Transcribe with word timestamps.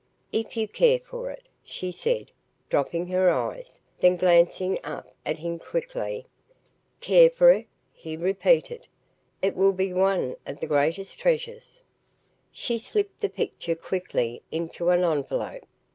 "If 0.33 0.57
you 0.57 0.67
care 0.67 0.97
for 0.97 1.29
it," 1.29 1.43
she 1.63 1.91
said, 1.91 2.31
dropping 2.71 3.05
her 3.09 3.29
eyes, 3.29 3.79
then 3.99 4.15
glancing 4.17 4.79
up 4.83 5.11
at 5.27 5.37
him 5.37 5.59
quickly. 5.59 6.25
"Care 7.01 7.29
for 7.29 7.51
it?" 7.51 7.67
he 7.93 8.17
repeated. 8.17 8.87
"It 9.43 9.55
will 9.55 9.73
be 9.73 9.93
one 9.93 10.37
of 10.47 10.59
the 10.59 10.65
greatest 10.65 11.19
treasures." 11.19 11.83
She 12.51 12.79
slipped 12.79 13.21
the 13.21 13.29
picture 13.29 13.75
quickly 13.75 14.41
into 14.51 14.89
an 14.89 15.03
envelope. 15.03 15.65